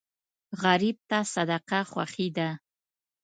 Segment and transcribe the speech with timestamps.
[0.63, 2.49] غریب ته صدقه خوښي ده